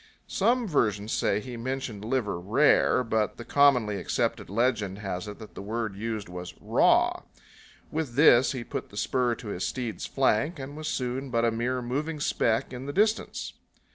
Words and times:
Some 0.25 0.67
versions 0.67 1.11
say 1.11 1.39
he 1.39 1.57
mentioned 1.57 2.03
liver 2.03 2.39
rare, 2.39 3.03
but 3.03 3.37
the 3.37 3.45
commonly 3.45 3.97
accepted 3.97 4.49
legend 4.49 4.97
has 4.97 5.27
it 5.27 5.37
that 5.37 5.53
the 5.53 5.61
word 5.61 5.95
used 5.95 6.27
was 6.27 6.55
raw. 6.59 7.21
With 7.91 8.15
this 8.15 8.51
he 8.53 8.63
put 8.63 8.89
the 8.89 8.97
spur 8.97 9.35
to 9.35 9.49
his 9.49 9.63
steed's 9.63 10.07
flank 10.07 10.57
and 10.57 10.75
was 10.75 10.87
soon 10.87 11.29
but 11.29 11.45
a 11.45 11.51
mere 11.51 11.83
moving 11.83 12.19
speck 12.19 12.73
in 12.73 12.87
the 12.87 12.93
distance. 12.93 13.53